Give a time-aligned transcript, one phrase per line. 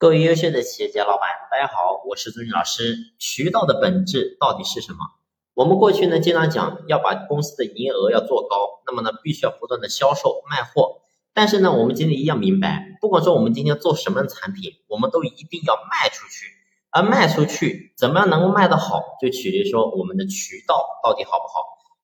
[0.00, 2.96] 各位优秀的企业家老板，大家好，我是朱军老师。
[3.18, 4.98] 渠道的本质到底是什么？
[5.52, 11.02] 我们过去呢经常讲要把公司的营业额要做高，那么呢必须要不断的销售卖货。
[11.34, 16.46] 但是呢，我们今天一定要明白，不管说我们今天做什么产品，我们都一定要卖出去。
[16.88, 21.60] 而卖出去怎么样能够卖得好，就取决于说我们的渠道到底好不好。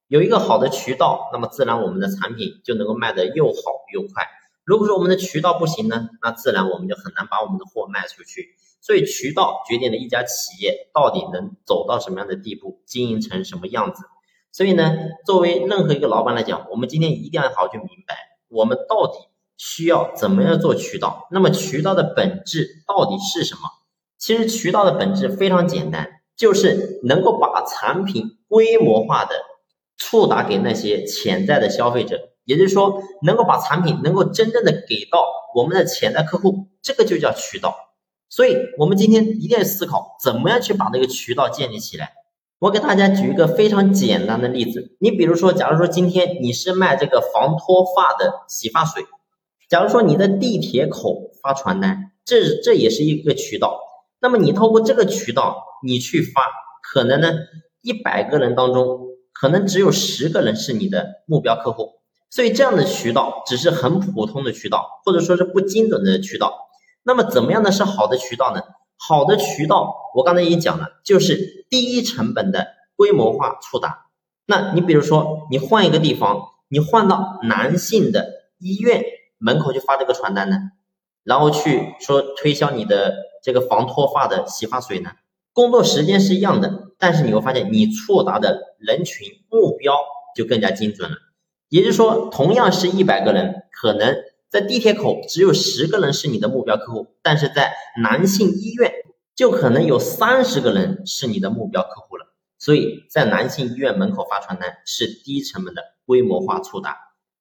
[0.08, 3.62] 有一个好的渠道，那么自然我们的产品就能够卖得又好
[3.94, 4.28] 又快。
[4.66, 8.56] 如果说我们的渠道不行呢，那自然我们就很难把我们的货卖出去。
[8.80, 14.02] 所以渠道决定了一家企业到底能走到什么样的地步，经营成什么样子。
[14.50, 14.92] 所以呢，
[15.24, 18.16] 作为任何一个老板来讲，我们今天一定要好好去明白，
[18.48, 19.18] 我们到底
[19.56, 21.28] 需要怎么样做渠道。
[21.30, 23.62] 那么渠道的本质到底是什么？
[24.18, 29.36] 其实渠道的本质非常简单，就是能够把产品规模化的
[29.96, 32.30] 触达给那些潜在的消费者。
[32.46, 35.22] 也就是说，能够把产品能够真正的给到
[35.54, 37.76] 我们的潜在客户，这个就叫渠道。
[38.28, 42.12] 所以，我们今天一定要思考，怎么样去把这个渠道建立起来。
[42.58, 49.04] 我给大家举一个非常简单的例子，你比如说，假如说今天你是卖这个防脱发的洗发水，
[49.68, 53.78] 假如说你在地铁口发传单，这这也是一个渠道。
[54.20, 56.42] 那么你透过这个渠道，你去发，
[56.82, 57.32] 可能呢，
[57.82, 59.00] 一百个人当中，
[59.32, 61.95] 可能只有十个人是你的目标客户。
[62.30, 66.68] 所以这样的渠道只是很普通的渠道，或者说是不精准的渠道。
[67.02, 68.62] 那么怎么样的是好的渠道呢？
[68.98, 72.66] 好的渠道，我刚才已经讲了，就是低成本的
[72.96, 74.06] 规模化触达。
[74.46, 78.26] 那你比如说，你换一个地方，你换到男性的
[78.58, 79.04] 医院
[79.38, 80.56] 门口去发这个传单呢，
[81.22, 85.10] 然后去说推销你的这个防脱发的洗发水呢，
[85.52, 89.94] 工作时间是一样的，但是你会发现你触达的人群目标
[90.34, 91.16] 就更加精准了。
[91.68, 94.16] 也就是说，同样是一百个人，可能
[94.48, 98.92] 在地铁口只有十个人是你的目标客户，但是在男性医院
[99.34, 102.26] 就可能有三十个人是你的目标客户了。
[102.58, 106.96] 所以在男性医院门口发传单是低成本的规模化触达。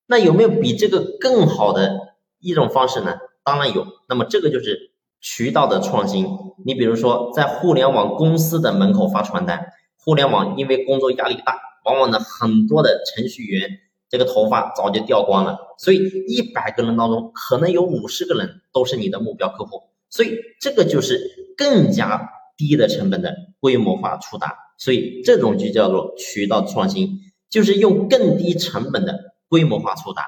[0.07, 3.17] 那有没有比这个更好的一种方式呢？
[3.43, 3.87] 当然有。
[4.09, 6.27] 那么这个就是渠道的创新。
[6.65, 13.69] 你比如说，在互联网公司的门口发传单，互联网因为工作压力大，往往呢很多的程序员。
[14.09, 30.23] 这个头发早就掉光了，所以一百个人当中可能有五十个人都是你的目标客户，所以这个就是更加低的成本的规模化触达，所以这种就叫做渠道创新，就是用更低成本的规模化触达。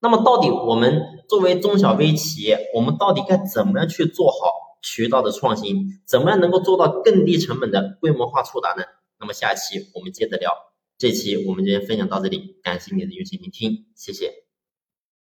[0.00, 4.36] 那么到底我们作为中小微企业，我们到底该怎么样去做好
[4.82, 6.00] 渠道的创新？
[6.06, 8.82] 怎么样能够做到更低成本的规模化触达呢？
[9.18, 10.50] 那么下期我们接着聊。
[11.02, 14.41] 这期我们就先分享到这里，感谢你的用心聆听，谢谢。